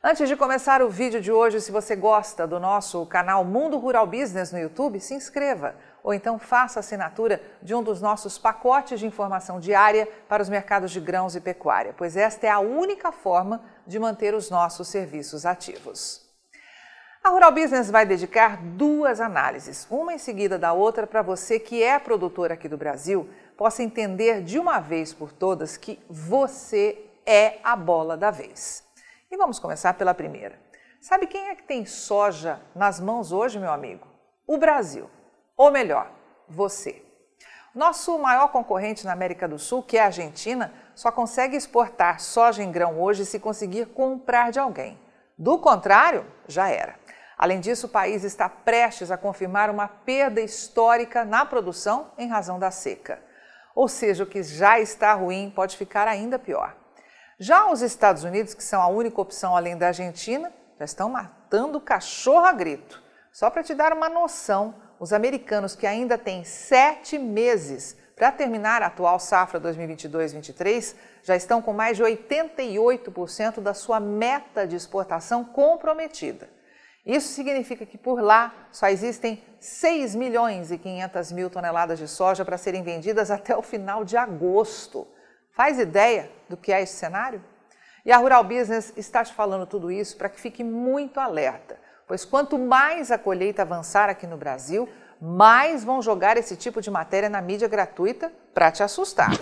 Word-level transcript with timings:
Antes 0.00 0.28
de 0.28 0.36
começar 0.36 0.80
o 0.80 0.88
vídeo 0.88 1.20
de 1.20 1.32
hoje, 1.32 1.60
se 1.60 1.72
você 1.72 1.96
gosta 1.96 2.46
do 2.46 2.60
nosso 2.60 3.04
canal 3.06 3.44
Mundo 3.44 3.76
Rural 3.78 4.06
Business 4.06 4.52
no 4.52 4.58
YouTube, 4.58 5.00
se 5.00 5.12
inscreva 5.12 5.74
ou 6.04 6.14
então 6.14 6.38
faça 6.38 6.78
assinatura 6.78 7.42
de 7.60 7.74
um 7.74 7.82
dos 7.82 8.00
nossos 8.00 8.38
pacotes 8.38 9.00
de 9.00 9.06
informação 9.06 9.58
diária 9.58 10.08
para 10.28 10.40
os 10.40 10.48
mercados 10.48 10.92
de 10.92 11.00
grãos 11.00 11.34
e 11.34 11.40
pecuária, 11.40 11.92
pois 11.98 12.16
esta 12.16 12.46
é 12.46 12.50
a 12.50 12.60
única 12.60 13.10
forma 13.10 13.60
de 13.88 13.98
manter 13.98 14.34
os 14.34 14.48
nossos 14.48 14.86
serviços 14.86 15.44
ativos. 15.44 16.24
A 17.24 17.30
Rural 17.30 17.50
Business 17.50 17.90
vai 17.90 18.06
dedicar 18.06 18.56
duas 18.62 19.20
análises, 19.20 19.84
uma 19.90 20.14
em 20.14 20.18
seguida 20.18 20.56
da 20.56 20.72
outra, 20.72 21.08
para 21.08 21.22
você 21.22 21.58
que 21.58 21.82
é 21.82 21.98
produtor 21.98 22.52
aqui 22.52 22.68
do 22.68 22.78
Brasil 22.78 23.28
possa 23.56 23.82
entender 23.82 24.44
de 24.44 24.60
uma 24.60 24.78
vez 24.78 25.12
por 25.12 25.32
todas 25.32 25.76
que 25.76 25.98
você 26.08 27.04
é 27.26 27.58
a 27.64 27.74
bola 27.74 28.16
da 28.16 28.30
vez. 28.30 28.86
E 29.30 29.36
vamos 29.36 29.58
começar 29.58 29.92
pela 29.92 30.14
primeira. 30.14 30.58
Sabe 31.02 31.26
quem 31.26 31.50
é 31.50 31.54
que 31.54 31.62
tem 31.62 31.84
soja 31.84 32.62
nas 32.74 32.98
mãos 32.98 33.30
hoje, 33.30 33.58
meu 33.58 33.70
amigo? 33.70 34.08
O 34.46 34.56
Brasil. 34.56 35.10
Ou 35.54 35.70
melhor, 35.70 36.10
você. 36.48 37.04
Nosso 37.74 38.18
maior 38.18 38.48
concorrente 38.48 39.04
na 39.04 39.12
América 39.12 39.46
do 39.46 39.58
Sul, 39.58 39.82
que 39.82 39.98
é 39.98 40.00
a 40.00 40.06
Argentina, 40.06 40.72
só 40.94 41.12
consegue 41.12 41.56
exportar 41.56 42.20
soja 42.20 42.62
em 42.62 42.72
grão 42.72 42.98
hoje 42.98 43.26
se 43.26 43.38
conseguir 43.38 43.88
comprar 43.88 44.50
de 44.50 44.58
alguém. 44.58 44.98
Do 45.36 45.58
contrário, 45.58 46.24
já 46.46 46.70
era. 46.70 46.98
Além 47.36 47.60
disso, 47.60 47.86
o 47.86 47.90
país 47.90 48.24
está 48.24 48.48
prestes 48.48 49.10
a 49.10 49.18
confirmar 49.18 49.68
uma 49.68 49.88
perda 49.88 50.40
histórica 50.40 51.22
na 51.26 51.44
produção 51.44 52.12
em 52.16 52.28
razão 52.28 52.58
da 52.58 52.70
seca. 52.70 53.22
Ou 53.74 53.88
seja, 53.88 54.24
o 54.24 54.26
que 54.26 54.42
já 54.42 54.80
está 54.80 55.12
ruim 55.12 55.52
pode 55.54 55.76
ficar 55.76 56.08
ainda 56.08 56.38
pior. 56.38 56.74
Já 57.40 57.70
os 57.70 57.82
Estados 57.82 58.24
Unidos, 58.24 58.52
que 58.52 58.64
são 58.64 58.82
a 58.82 58.88
única 58.88 59.20
opção 59.20 59.56
além 59.56 59.78
da 59.78 59.88
Argentina, 59.88 60.52
já 60.76 60.84
estão 60.84 61.08
matando 61.08 61.80
cachorro 61.80 62.44
a 62.44 62.52
grito. 62.52 63.00
Só 63.30 63.48
para 63.48 63.62
te 63.62 63.74
dar 63.74 63.92
uma 63.92 64.08
noção, 64.08 64.74
os 64.98 65.12
americanos 65.12 65.76
que 65.76 65.86
ainda 65.86 66.18
têm 66.18 66.42
sete 66.42 67.16
meses 67.16 67.96
para 68.16 68.32
terminar 68.32 68.82
a 68.82 68.86
atual 68.86 69.20
safra 69.20 69.60
2022-23 69.60 70.96
já 71.22 71.36
estão 71.36 71.62
com 71.62 71.72
mais 71.72 71.96
de 71.96 72.02
88% 72.02 73.60
da 73.60 73.72
sua 73.72 74.00
meta 74.00 74.66
de 74.66 74.74
exportação 74.74 75.44
comprometida. 75.44 76.50
Isso 77.06 77.28
significa 77.28 77.86
que 77.86 77.96
por 77.96 78.20
lá 78.20 78.52
só 78.72 78.88
existem 78.88 79.40
6 79.60 80.16
milhões 80.16 80.72
e 80.72 80.76
500 80.76 81.30
mil 81.30 81.48
toneladas 81.48 82.00
de 82.00 82.08
soja 82.08 82.44
para 82.44 82.58
serem 82.58 82.82
vendidas 82.82 83.30
até 83.30 83.56
o 83.56 83.62
final 83.62 84.04
de 84.04 84.16
agosto. 84.16 85.06
Faz 85.58 85.76
ideia 85.80 86.30
do 86.48 86.56
que 86.56 86.72
é 86.72 86.80
esse 86.80 86.94
cenário? 86.94 87.42
E 88.06 88.12
a 88.12 88.16
Rural 88.16 88.44
Business 88.44 88.92
está 88.96 89.24
te 89.24 89.34
falando 89.34 89.66
tudo 89.66 89.90
isso 89.90 90.16
para 90.16 90.28
que 90.28 90.40
fique 90.40 90.62
muito 90.62 91.18
alerta, 91.18 91.76
pois 92.06 92.24
quanto 92.24 92.56
mais 92.56 93.10
a 93.10 93.18
colheita 93.18 93.62
avançar 93.62 94.08
aqui 94.08 94.24
no 94.24 94.36
Brasil, 94.36 94.88
mais 95.20 95.82
vão 95.82 96.00
jogar 96.00 96.36
esse 96.36 96.54
tipo 96.54 96.80
de 96.80 96.92
matéria 96.92 97.28
na 97.28 97.42
mídia 97.42 97.66
gratuita 97.66 98.32
para 98.54 98.70
te 98.70 98.84
assustar. 98.84 99.32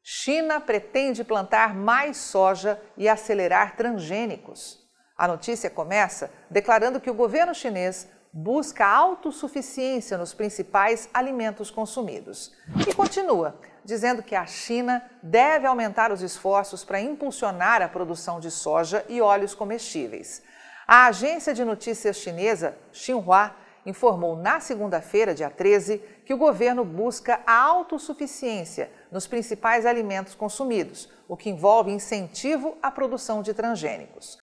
China 0.00 0.60
pretende 0.60 1.24
plantar 1.24 1.74
mais 1.74 2.18
soja 2.18 2.80
e 2.96 3.08
acelerar 3.08 3.74
transgênicos. 3.74 4.78
A 5.18 5.26
notícia 5.26 5.68
começa 5.68 6.30
declarando 6.48 7.00
que 7.00 7.10
o 7.10 7.14
governo 7.14 7.52
chinês 7.52 8.08
busca 8.38 8.86
autossuficiência 8.86 10.18
nos 10.18 10.34
principais 10.34 11.08
alimentos 11.14 11.70
consumidos. 11.70 12.52
E 12.86 12.92
continua 12.92 13.58
dizendo 13.82 14.22
que 14.22 14.34
a 14.34 14.44
China 14.44 15.02
deve 15.22 15.66
aumentar 15.66 16.12
os 16.12 16.20
esforços 16.20 16.84
para 16.84 17.00
impulsionar 17.00 17.80
a 17.80 17.88
produção 17.88 18.38
de 18.38 18.50
soja 18.50 19.02
e 19.08 19.22
óleos 19.22 19.54
comestíveis. 19.54 20.42
A 20.86 21.06
agência 21.06 21.54
de 21.54 21.64
notícias 21.64 22.18
chinesa 22.18 22.76
Xinhua 22.92 23.56
informou 23.86 24.36
na 24.36 24.60
segunda-feira, 24.60 25.34
dia 25.34 25.48
13, 25.48 26.02
que 26.26 26.34
o 26.34 26.38
governo 26.38 26.84
busca 26.84 27.40
a 27.46 27.56
autossuficiência 27.58 28.90
nos 29.10 29.26
principais 29.26 29.86
alimentos 29.86 30.34
consumidos, 30.34 31.08
o 31.26 31.38
que 31.38 31.48
envolve 31.48 31.90
incentivo 31.90 32.76
à 32.82 32.90
produção 32.90 33.40
de 33.40 33.54
transgênicos. 33.54 34.36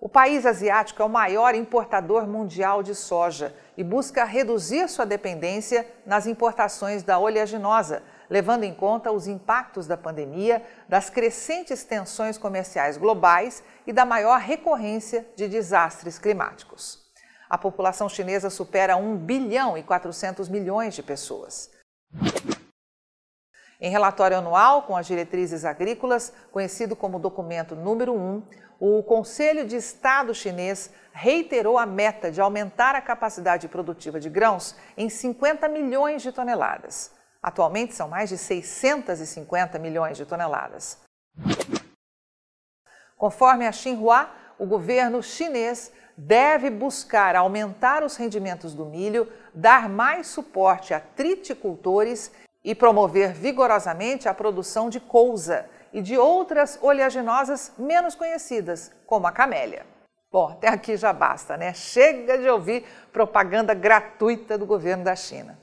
O 0.00 0.08
país 0.08 0.46
asiático 0.46 1.02
é 1.02 1.04
o 1.04 1.10
maior 1.10 1.54
importador 1.54 2.26
mundial 2.26 2.82
de 2.82 2.94
soja 2.94 3.54
e 3.76 3.84
busca 3.84 4.24
reduzir 4.24 4.88
sua 4.88 5.04
dependência 5.04 5.86
nas 6.06 6.26
importações 6.26 7.02
da 7.02 7.18
oleaginosa, 7.18 8.02
levando 8.30 8.64
em 8.64 8.74
conta 8.74 9.12
os 9.12 9.26
impactos 9.26 9.86
da 9.86 9.98
pandemia, 9.98 10.64
das 10.88 11.10
crescentes 11.10 11.84
tensões 11.84 12.38
comerciais 12.38 12.96
globais 12.96 13.62
e 13.86 13.92
da 13.92 14.06
maior 14.06 14.40
recorrência 14.40 15.28
de 15.36 15.46
desastres 15.46 16.18
climáticos. 16.18 17.04
A 17.50 17.58
população 17.58 18.08
chinesa 18.08 18.48
supera 18.48 18.96
1 18.96 19.18
bilhão 19.18 19.76
e 19.76 19.82
400 19.82 20.48
milhões 20.48 20.94
de 20.94 21.02
pessoas. 21.02 21.70
Em 23.80 23.90
relatório 23.90 24.36
anual 24.36 24.82
com 24.82 24.94
as 24.94 25.06
diretrizes 25.06 25.64
agrícolas, 25.64 26.32
conhecido 26.52 26.94
como 26.94 27.18
documento 27.18 27.74
número 27.74 28.14
1, 28.14 28.42
o 28.78 29.02
Conselho 29.02 29.66
de 29.66 29.76
Estado 29.76 30.34
chinês 30.34 30.90
reiterou 31.12 31.78
a 31.78 31.86
meta 31.86 32.30
de 32.30 32.40
aumentar 32.40 32.94
a 32.94 33.00
capacidade 33.00 33.68
produtiva 33.68 34.20
de 34.20 34.28
grãos 34.28 34.76
em 34.96 35.08
50 35.08 35.66
milhões 35.68 36.20
de 36.22 36.30
toneladas. 36.30 37.10
Atualmente 37.42 37.94
são 37.94 38.08
mais 38.08 38.28
de 38.28 38.36
650 38.36 39.78
milhões 39.78 40.18
de 40.18 40.26
toneladas. 40.26 40.98
Conforme 43.16 43.66
a 43.66 43.72
Xinhua, 43.72 44.30
o 44.58 44.66
governo 44.66 45.22
chinês 45.22 45.90
deve 46.16 46.68
buscar 46.68 47.34
aumentar 47.34 48.02
os 48.02 48.16
rendimentos 48.16 48.74
do 48.74 48.84
milho, 48.84 49.30
dar 49.54 49.88
mais 49.88 50.26
suporte 50.26 50.92
a 50.92 51.00
triticultores 51.00 52.30
e 52.64 52.74
promover 52.74 53.32
vigorosamente 53.32 54.28
a 54.28 54.34
produção 54.34 54.88
de 54.88 55.00
couza 55.00 55.66
e 55.92 56.00
de 56.00 56.16
outras 56.16 56.78
oleaginosas 56.80 57.72
menos 57.78 58.14
conhecidas, 58.14 58.92
como 59.06 59.26
a 59.26 59.32
camélia. 59.32 59.86
Bom, 60.30 60.48
até 60.48 60.68
aqui 60.68 60.96
já 60.96 61.12
basta, 61.12 61.56
né? 61.56 61.72
Chega 61.74 62.38
de 62.38 62.48
ouvir 62.48 62.84
propaganda 63.12 63.74
gratuita 63.74 64.56
do 64.56 64.64
governo 64.64 65.02
da 65.02 65.16
China. 65.16 65.58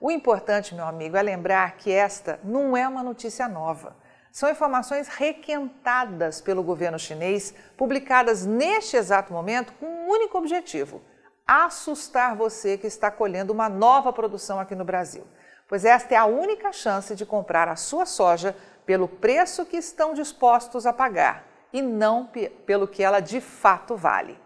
O 0.00 0.10
importante, 0.10 0.74
meu 0.74 0.86
amigo, 0.86 1.16
é 1.16 1.22
lembrar 1.22 1.76
que 1.76 1.90
esta 1.90 2.40
não 2.42 2.76
é 2.76 2.86
uma 2.88 3.02
notícia 3.02 3.48
nova. 3.48 3.96
São 4.30 4.50
informações 4.50 5.08
requentadas 5.08 6.40
pelo 6.40 6.62
governo 6.62 6.98
chinês, 6.98 7.54
publicadas 7.76 8.44
neste 8.44 8.96
exato 8.96 9.32
momento 9.32 9.72
com 9.74 9.86
um 9.86 10.08
único 10.08 10.36
objetivo: 10.36 11.02
assustar 11.46 12.36
você 12.36 12.76
que 12.76 12.86
está 12.86 13.10
colhendo 13.10 13.52
uma 13.52 13.68
nova 13.68 14.12
produção 14.12 14.60
aqui 14.60 14.74
no 14.74 14.84
Brasil. 14.84 15.26
Pois 15.68 15.84
esta 15.84 16.14
é 16.14 16.16
a 16.16 16.26
única 16.26 16.72
chance 16.72 17.14
de 17.14 17.26
comprar 17.26 17.68
a 17.68 17.76
sua 17.76 18.06
soja 18.06 18.56
pelo 18.84 19.08
preço 19.08 19.66
que 19.66 19.76
estão 19.76 20.14
dispostos 20.14 20.86
a 20.86 20.92
pagar 20.92 21.44
e 21.72 21.82
não 21.82 22.30
pelo 22.64 22.86
que 22.86 23.02
ela 23.02 23.20
de 23.20 23.40
fato 23.40 23.96
vale. 23.96 24.38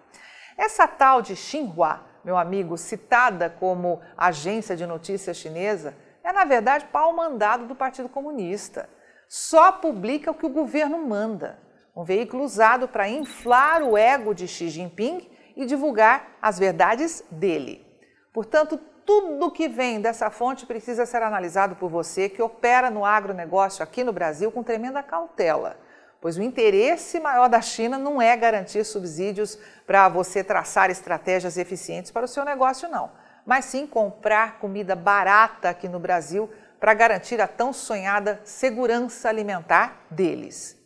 Essa 0.56 0.88
tal 0.88 1.20
de 1.20 1.36
Xinhua, 1.36 2.00
meu 2.24 2.36
amigo, 2.36 2.76
citada 2.76 3.50
como 3.50 4.00
agência 4.16 4.74
de 4.74 4.86
notícias 4.86 5.36
chinesa, 5.36 5.94
é 6.24 6.32
na 6.32 6.44
verdade 6.44 6.86
pau 6.86 7.12
mandado 7.14 7.66
do 7.66 7.74
Partido 7.74 8.08
Comunista. 8.08 8.88
Só 9.28 9.72
publica 9.72 10.30
o 10.30 10.34
que 10.34 10.46
o 10.46 10.50
governo 10.50 10.98
manda. 11.06 11.58
Um 11.94 12.02
veículo 12.02 12.44
usado 12.44 12.88
para 12.88 13.08
inflar 13.08 13.82
o 13.82 13.96
ego 13.96 14.34
de 14.34 14.48
Xi 14.48 14.68
Jinping 14.68 15.30
e 15.56 15.66
divulgar 15.66 16.36
as 16.40 16.58
verdades 16.58 17.22
dele. 17.30 17.86
Portanto, 18.32 18.80
tudo 19.10 19.50
que 19.50 19.68
vem 19.68 20.00
dessa 20.00 20.30
fonte 20.30 20.64
precisa 20.64 21.04
ser 21.04 21.20
analisado 21.20 21.74
por 21.74 21.90
você 21.90 22.28
que 22.28 22.40
opera 22.40 22.88
no 22.90 23.04
agronegócio 23.04 23.82
aqui 23.82 24.04
no 24.04 24.12
Brasil 24.12 24.52
com 24.52 24.62
tremenda 24.62 25.02
cautela, 25.02 25.76
pois 26.20 26.38
o 26.38 26.42
interesse 26.42 27.18
maior 27.18 27.48
da 27.48 27.60
China 27.60 27.98
não 27.98 28.22
é 28.22 28.36
garantir 28.36 28.84
subsídios 28.84 29.58
para 29.84 30.08
você 30.08 30.44
traçar 30.44 30.90
estratégias 30.90 31.58
eficientes 31.58 32.12
para 32.12 32.24
o 32.24 32.28
seu 32.28 32.44
negócio, 32.44 32.88
não, 32.88 33.10
mas 33.44 33.64
sim 33.64 33.84
comprar 33.84 34.60
comida 34.60 34.94
barata 34.94 35.70
aqui 35.70 35.88
no 35.88 35.98
Brasil 35.98 36.48
para 36.78 36.94
garantir 36.94 37.40
a 37.40 37.48
tão 37.48 37.72
sonhada 37.72 38.40
segurança 38.44 39.28
alimentar 39.28 40.04
deles. 40.08 40.79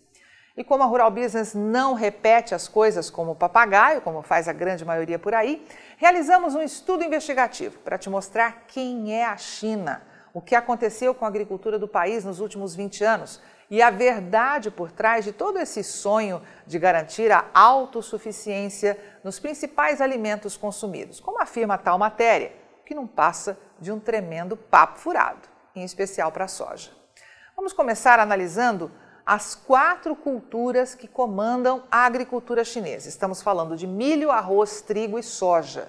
E 0.56 0.62
como 0.62 0.84
a 0.84 0.86
Rural 0.86 1.10
Business 1.10 1.52
não 1.52 1.94
repete 1.94 2.54
as 2.54 2.68
coisas 2.68 3.10
como 3.10 3.34
papagaio, 3.34 4.00
como 4.00 4.22
faz 4.22 4.46
a 4.46 4.52
grande 4.52 4.84
maioria 4.84 5.18
por 5.18 5.34
aí, 5.34 5.66
realizamos 5.96 6.54
um 6.54 6.62
estudo 6.62 7.02
investigativo 7.02 7.80
para 7.80 7.98
te 7.98 8.08
mostrar 8.08 8.62
quem 8.68 9.12
é 9.12 9.24
a 9.24 9.36
China, 9.36 10.02
o 10.32 10.40
que 10.40 10.54
aconteceu 10.54 11.12
com 11.12 11.24
a 11.24 11.28
agricultura 11.28 11.76
do 11.76 11.88
país 11.88 12.24
nos 12.24 12.38
últimos 12.38 12.72
20 12.72 13.02
anos 13.02 13.42
e 13.68 13.82
a 13.82 13.90
verdade 13.90 14.70
por 14.70 14.92
trás 14.92 15.24
de 15.24 15.32
todo 15.32 15.58
esse 15.58 15.82
sonho 15.82 16.40
de 16.64 16.78
garantir 16.78 17.32
a 17.32 17.46
autossuficiência 17.52 18.96
nos 19.24 19.40
principais 19.40 20.00
alimentos 20.00 20.56
consumidos, 20.56 21.18
como 21.18 21.42
afirma 21.42 21.76
tal 21.76 21.98
matéria, 21.98 22.52
que 22.86 22.94
não 22.94 23.08
passa 23.08 23.58
de 23.80 23.90
um 23.90 23.98
tremendo 23.98 24.56
papo 24.56 25.00
furado, 25.00 25.48
em 25.74 25.82
especial 25.82 26.30
para 26.30 26.44
a 26.44 26.48
soja. 26.48 26.92
Vamos 27.56 27.72
começar 27.72 28.20
analisando 28.20 28.92
as 29.26 29.54
quatro 29.54 30.14
culturas 30.14 30.94
que 30.94 31.08
comandam 31.08 31.84
a 31.90 32.04
agricultura 32.04 32.64
chinesa. 32.64 33.08
Estamos 33.08 33.40
falando 33.40 33.76
de 33.76 33.86
milho, 33.86 34.30
arroz, 34.30 34.82
trigo 34.82 35.18
e 35.18 35.22
soja. 35.22 35.88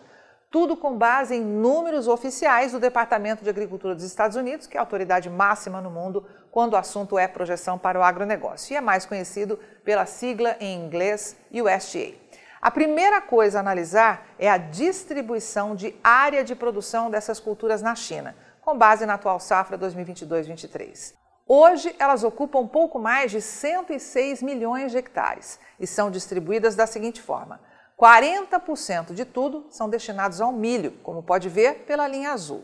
Tudo 0.50 0.78
com 0.78 0.98
base 0.98 1.36
em 1.36 1.42
números 1.42 2.08
oficiais 2.08 2.72
do 2.72 2.80
Departamento 2.80 3.44
de 3.44 3.50
Agricultura 3.50 3.94
dos 3.94 4.06
Estados 4.06 4.38
Unidos, 4.38 4.68
que 4.68 4.78
é 4.78 4.80
a 4.80 4.84
autoridade 4.84 5.30
máxima 5.30 5.82
no 5.82 5.92
mundo 5.92 6.26
quando 6.50 6.74
o 6.74 6.78
assunto 6.78 7.20
é 7.20 7.28
projeção 7.28 7.78
para 7.78 8.00
o 8.00 8.04
agronegócio, 8.04 8.74
e 8.74 8.78
é 8.78 8.82
mais 8.82 9.06
conhecido 9.06 9.60
pela 9.84 10.06
sigla 10.06 10.56
em 10.62 10.82
inglês 10.82 11.36
USDA. 11.52 12.14
A 12.62 12.72
primeira 12.72 13.20
coisa 13.20 13.60
a 13.60 13.62
analisar 13.62 14.28
é 14.40 14.50
a 14.50 14.58
distribuição 14.58 15.76
de 15.76 15.94
área 16.02 16.42
de 16.42 16.56
produção 16.56 17.12
dessas 17.12 17.40
culturas 17.40 17.82
na 17.82 17.94
China, 17.94 18.34
com 18.62 18.78
base 18.78 19.06
na 19.06 19.16
atual 19.16 19.42
safra 19.42 19.78
2022-23. 19.78 21.25
Hoje, 21.48 21.96
elas 22.00 22.24
ocupam 22.24 22.66
pouco 22.66 22.98
mais 22.98 23.30
de 23.30 23.40
106 23.40 24.42
milhões 24.42 24.92
de 24.92 24.98
hectares 24.98 25.60
e 25.80 25.86
são 25.86 26.10
distribuídas 26.10 26.76
da 26.76 26.88
seguinte 26.88 27.22
forma: 27.22 27.62
40% 28.00 29.14
de 29.14 29.26
tudo 29.26 29.68
são 29.70 29.88
destinados 29.88 30.42
ao 30.42 30.52
milho, 30.52 30.94
como 31.04 31.22
pode 31.22 31.48
ver 31.48 31.86
pela 31.86 32.08
linha 32.08 32.32
azul, 32.32 32.64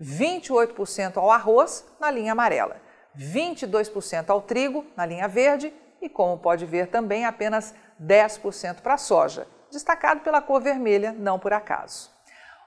28% 0.00 1.16
ao 1.16 1.28
arroz, 1.28 1.84
na 1.98 2.08
linha 2.08 2.30
amarela, 2.30 2.80
22% 3.18 4.30
ao 4.30 4.40
trigo, 4.40 4.86
na 4.96 5.04
linha 5.04 5.26
verde, 5.26 5.74
e 6.00 6.08
como 6.08 6.38
pode 6.38 6.64
ver 6.64 6.86
também 6.86 7.24
apenas 7.24 7.74
10% 8.00 8.80
para 8.80 8.94
a 8.94 8.98
soja, 8.98 9.48
destacado 9.72 10.20
pela 10.20 10.40
cor 10.40 10.62
vermelha, 10.62 11.12
não 11.12 11.36
por 11.36 11.52
acaso. 11.52 12.08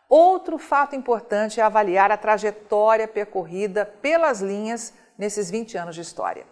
Outro 0.10 0.58
fato 0.58 0.94
importante 0.94 1.62
é 1.62 1.64
avaliar 1.64 2.12
a 2.12 2.18
trajetória 2.18 3.08
percorrida 3.08 3.86
pelas 3.86 4.42
linhas 4.42 4.94
nesses 5.18 5.50
20 5.50 5.78
anos 5.78 5.96
de 5.96 6.02
história. 6.02 6.46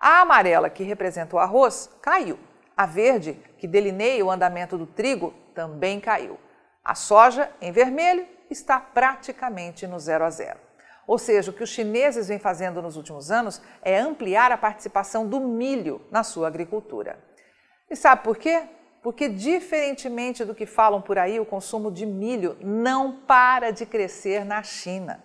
A 0.00 0.20
amarela, 0.20 0.70
que 0.70 0.82
representa 0.82 1.36
o 1.36 1.38
arroz, 1.38 1.90
caiu 2.00 2.38
a 2.80 2.86
verde, 2.86 3.34
que 3.58 3.68
delineia 3.68 4.24
o 4.24 4.30
andamento 4.30 4.78
do 4.78 4.86
trigo, 4.86 5.34
também 5.54 6.00
caiu. 6.00 6.40
A 6.82 6.94
soja, 6.94 7.50
em 7.60 7.70
vermelho, 7.70 8.26
está 8.48 8.80
praticamente 8.80 9.86
no 9.86 10.00
zero 10.00 10.24
a 10.24 10.30
zero. 10.30 10.58
Ou 11.06 11.18
seja, 11.18 11.50
o 11.50 11.54
que 11.54 11.62
os 11.62 11.68
chineses 11.68 12.28
vêm 12.28 12.38
fazendo 12.38 12.80
nos 12.80 12.96
últimos 12.96 13.30
anos 13.30 13.60
é 13.82 13.98
ampliar 13.98 14.50
a 14.50 14.56
participação 14.56 15.28
do 15.28 15.40
milho 15.40 16.00
na 16.10 16.24
sua 16.24 16.48
agricultura. 16.48 17.22
E 17.90 17.94
sabe 17.94 18.22
por 18.22 18.38
quê? 18.38 18.62
Porque, 19.02 19.28
diferentemente 19.28 20.42
do 20.42 20.54
que 20.54 20.64
falam 20.64 21.02
por 21.02 21.18
aí, 21.18 21.38
o 21.38 21.44
consumo 21.44 21.90
de 21.90 22.06
milho 22.06 22.56
não 22.62 23.12
para 23.12 23.72
de 23.72 23.84
crescer 23.84 24.42
na 24.42 24.62
China. 24.62 25.22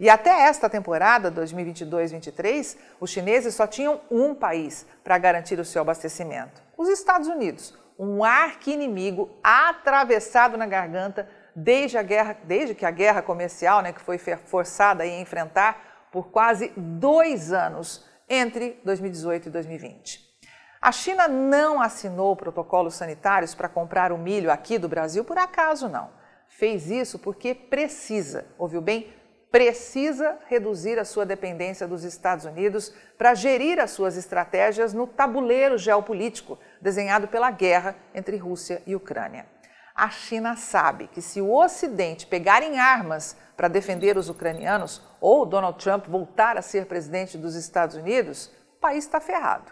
E 0.00 0.08
até 0.08 0.46
esta 0.48 0.68
temporada, 0.68 1.30
2022-23, 1.30 2.76
os 3.00 3.10
chineses 3.10 3.54
só 3.54 3.66
tinham 3.66 4.00
um 4.10 4.34
país 4.34 4.86
para 5.04 5.18
garantir 5.18 5.58
o 5.58 5.64
seu 5.64 5.82
abastecimento: 5.82 6.62
os 6.76 6.88
Estados 6.88 7.28
Unidos, 7.28 7.74
um 7.98 8.24
arqui-inimigo 8.24 9.30
atravessado 9.42 10.56
na 10.56 10.66
garganta 10.66 11.28
desde, 11.54 11.98
a 11.98 12.02
guerra, 12.02 12.36
desde 12.44 12.74
que 12.74 12.86
a 12.86 12.90
guerra 12.90 13.22
comercial, 13.22 13.82
né, 13.82 13.92
que 13.92 14.00
foi 14.00 14.18
forçada 14.18 15.02
a 15.02 15.06
enfrentar 15.06 16.08
por 16.10 16.28
quase 16.28 16.72
dois 16.76 17.52
anos 17.52 18.04
entre 18.28 18.80
2018 18.84 19.48
e 19.48 19.50
2020. 19.50 20.32
A 20.80 20.90
China 20.90 21.28
não 21.28 21.80
assinou 21.80 22.34
protocolos 22.34 22.94
sanitários 22.94 23.54
para 23.54 23.68
comprar 23.68 24.10
o 24.10 24.18
milho 24.18 24.50
aqui 24.50 24.78
do 24.78 24.88
Brasil 24.88 25.24
por 25.24 25.38
acaso 25.38 25.88
não. 25.88 26.10
Fez 26.48 26.90
isso 26.90 27.18
porque 27.18 27.54
precisa, 27.54 28.46
ouviu 28.58 28.80
bem? 28.80 29.12
Precisa 29.52 30.38
reduzir 30.48 30.98
a 30.98 31.04
sua 31.04 31.26
dependência 31.26 31.86
dos 31.86 32.04
Estados 32.04 32.46
Unidos 32.46 32.92
para 33.18 33.34
gerir 33.34 33.78
as 33.78 33.90
suas 33.90 34.16
estratégias 34.16 34.94
no 34.94 35.06
tabuleiro 35.06 35.76
geopolítico 35.76 36.58
desenhado 36.80 37.28
pela 37.28 37.50
guerra 37.50 37.94
entre 38.14 38.38
Rússia 38.38 38.82
e 38.86 38.96
Ucrânia. 38.96 39.46
A 39.94 40.08
China 40.08 40.56
sabe 40.56 41.06
que 41.06 41.20
se 41.20 41.42
o 41.42 41.52
Ocidente 41.52 42.26
pegar 42.26 42.62
em 42.62 42.80
armas 42.80 43.36
para 43.54 43.68
defender 43.68 44.16
os 44.16 44.30
ucranianos 44.30 45.02
ou 45.20 45.44
Donald 45.44 45.78
Trump 45.78 46.06
voltar 46.06 46.56
a 46.56 46.62
ser 46.62 46.86
presidente 46.86 47.36
dos 47.36 47.54
Estados 47.54 47.94
Unidos, 47.94 48.50
o 48.78 48.80
país 48.80 49.04
está 49.04 49.20
ferrado. 49.20 49.70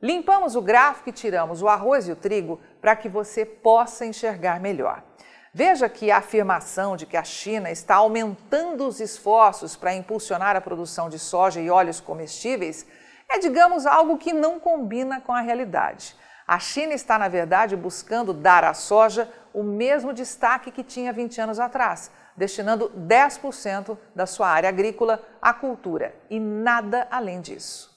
Limpamos 0.00 0.56
o 0.56 0.62
gráfico 0.62 1.10
e 1.10 1.12
tiramos 1.12 1.60
o 1.60 1.68
arroz 1.68 2.08
e 2.08 2.12
o 2.12 2.16
trigo 2.16 2.58
para 2.80 2.96
que 2.96 3.10
você 3.10 3.44
possa 3.44 4.06
enxergar 4.06 4.58
melhor. 4.58 5.04
Veja 5.52 5.88
que 5.88 6.10
a 6.12 6.18
afirmação 6.18 6.96
de 6.96 7.06
que 7.06 7.16
a 7.16 7.24
China 7.24 7.70
está 7.70 7.96
aumentando 7.96 8.86
os 8.86 9.00
esforços 9.00 9.74
para 9.74 9.94
impulsionar 9.94 10.54
a 10.54 10.60
produção 10.60 11.08
de 11.08 11.18
soja 11.18 11.60
e 11.60 11.68
óleos 11.68 12.00
comestíveis 12.00 12.86
é, 13.28 13.38
digamos, 13.38 13.86
algo 13.86 14.18
que 14.18 14.32
não 14.32 14.58
combina 14.58 15.20
com 15.20 15.32
a 15.32 15.40
realidade. 15.40 16.16
A 16.46 16.58
China 16.58 16.92
está, 16.92 17.16
na 17.16 17.28
verdade, 17.28 17.76
buscando 17.76 18.32
dar 18.32 18.64
à 18.64 18.74
soja 18.74 19.32
o 19.54 19.62
mesmo 19.62 20.12
destaque 20.12 20.72
que 20.72 20.82
tinha 20.82 21.12
20 21.12 21.40
anos 21.40 21.60
atrás, 21.60 22.10
destinando 22.36 22.90
10% 22.90 23.96
da 24.14 24.26
sua 24.26 24.48
área 24.48 24.68
agrícola 24.68 25.22
à 25.40 25.54
cultura 25.54 26.14
e 26.28 26.40
nada 26.40 27.06
além 27.10 27.40
disso. 27.40 27.89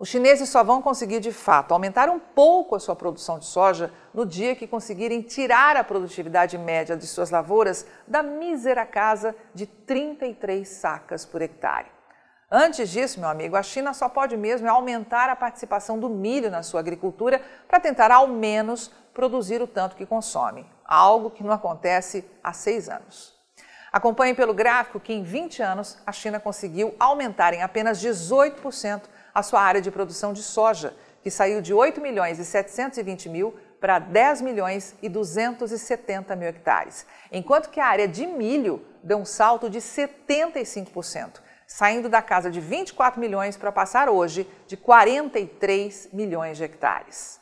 Os 0.00 0.08
chineses 0.08 0.48
só 0.48 0.64
vão 0.64 0.80
conseguir 0.80 1.20
de 1.20 1.30
fato 1.30 1.74
aumentar 1.74 2.08
um 2.08 2.18
pouco 2.18 2.74
a 2.74 2.80
sua 2.80 2.96
produção 2.96 3.38
de 3.38 3.44
soja 3.44 3.92
no 4.14 4.24
dia 4.24 4.56
que 4.56 4.66
conseguirem 4.66 5.20
tirar 5.20 5.76
a 5.76 5.84
produtividade 5.84 6.56
média 6.56 6.96
de 6.96 7.06
suas 7.06 7.30
lavouras 7.30 7.86
da 8.08 8.22
mísera 8.22 8.86
casa 8.86 9.36
de 9.54 9.66
33 9.66 10.66
sacas 10.66 11.26
por 11.26 11.42
hectare. 11.42 11.92
Antes 12.50 12.88
disso, 12.88 13.20
meu 13.20 13.28
amigo, 13.28 13.56
a 13.56 13.62
China 13.62 13.92
só 13.92 14.08
pode 14.08 14.38
mesmo 14.38 14.70
aumentar 14.70 15.28
a 15.28 15.36
participação 15.36 15.98
do 15.98 16.08
milho 16.08 16.50
na 16.50 16.62
sua 16.62 16.80
agricultura 16.80 17.38
para 17.68 17.78
tentar 17.78 18.10
ao 18.10 18.26
menos 18.26 18.90
produzir 19.12 19.60
o 19.60 19.66
tanto 19.66 19.96
que 19.96 20.06
consome, 20.06 20.64
algo 20.82 21.28
que 21.30 21.44
não 21.44 21.52
acontece 21.52 22.24
há 22.42 22.54
seis 22.54 22.88
anos. 22.88 23.38
Acompanhe 23.92 24.32
pelo 24.32 24.54
gráfico 24.54 24.98
que 24.98 25.12
em 25.12 25.22
20 25.22 25.62
anos 25.62 25.98
a 26.06 26.12
China 26.12 26.40
conseguiu 26.40 26.94
aumentar 26.98 27.52
em 27.52 27.62
apenas 27.62 28.02
18% 28.02 29.02
a 29.34 29.42
sua 29.42 29.60
área 29.60 29.80
de 29.80 29.90
produção 29.90 30.32
de 30.32 30.42
soja, 30.42 30.94
que 31.22 31.30
saiu 31.30 31.60
de 31.60 31.72
8 31.74 32.00
milhões 32.00 32.38
e 32.38 32.44
720 32.44 33.28
mil 33.28 33.54
para 33.80 33.98
10 33.98 34.42
milhões 34.42 34.94
e 35.00 35.08
270 35.08 36.36
mil 36.36 36.48
hectares, 36.48 37.06
enquanto 37.32 37.70
que 37.70 37.80
a 37.80 37.86
área 37.86 38.06
de 38.06 38.26
milho 38.26 38.84
deu 39.02 39.18
um 39.18 39.24
salto 39.24 39.70
de 39.70 39.78
75%, 39.78 41.40
saindo 41.66 42.08
da 42.08 42.20
casa 42.20 42.50
de 42.50 42.60
24 42.60 43.18
milhões 43.18 43.56
para 43.56 43.72
passar 43.72 44.08
hoje 44.08 44.48
de 44.66 44.76
43 44.76 46.10
milhões 46.12 46.58
de 46.58 46.64
hectares. 46.64 47.40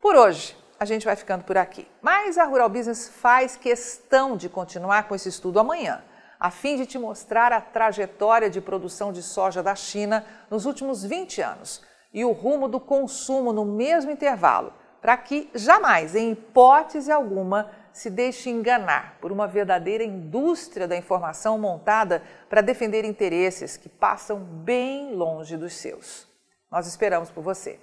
Por 0.00 0.14
hoje, 0.14 0.56
a 0.78 0.84
gente 0.84 1.04
vai 1.04 1.14
ficando 1.14 1.44
por 1.44 1.58
aqui. 1.58 1.86
Mas 2.00 2.38
a 2.38 2.44
Rural 2.44 2.68
Business 2.68 3.08
faz 3.08 3.54
questão 3.56 4.36
de 4.36 4.48
continuar 4.48 5.06
com 5.08 5.14
esse 5.14 5.28
estudo 5.28 5.60
amanhã 5.60 6.02
a 6.40 6.50
fim 6.50 6.76
de 6.76 6.86
te 6.86 6.98
mostrar 6.98 7.52
a 7.52 7.60
trajetória 7.60 8.48
de 8.48 8.62
produção 8.62 9.12
de 9.12 9.22
soja 9.22 9.62
da 9.62 9.74
China 9.74 10.24
nos 10.50 10.64
últimos 10.64 11.04
20 11.04 11.42
anos 11.42 11.82
e 12.14 12.24
o 12.24 12.32
rumo 12.32 12.66
do 12.66 12.80
consumo 12.80 13.52
no 13.52 13.64
mesmo 13.66 14.10
intervalo, 14.10 14.72
para 15.02 15.16
que 15.18 15.50
jamais, 15.54 16.16
em 16.16 16.32
hipótese 16.32 17.12
alguma, 17.12 17.70
se 17.92 18.08
deixe 18.08 18.48
enganar 18.48 19.18
por 19.20 19.30
uma 19.30 19.46
verdadeira 19.46 20.02
indústria 20.02 20.88
da 20.88 20.96
informação 20.96 21.58
montada 21.58 22.22
para 22.48 22.62
defender 22.62 23.04
interesses 23.04 23.76
que 23.76 23.88
passam 23.88 24.38
bem 24.38 25.14
longe 25.14 25.56
dos 25.56 25.74
seus. 25.74 26.26
Nós 26.70 26.86
esperamos 26.86 27.30
por 27.30 27.42
você. 27.42 27.78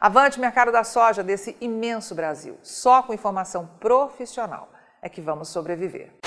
Avante 0.00 0.40
mercado 0.40 0.72
da 0.72 0.84
soja 0.84 1.22
desse 1.22 1.56
imenso 1.60 2.14
Brasil. 2.14 2.56
Só 2.62 3.02
com 3.02 3.12
informação 3.12 3.68
profissional 3.78 4.70
é 5.02 5.08
que 5.08 5.20
vamos 5.20 5.48
sobreviver. 5.48 6.19